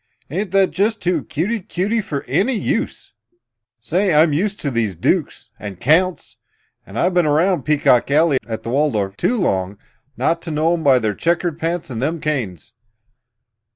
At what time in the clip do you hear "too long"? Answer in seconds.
9.15-9.77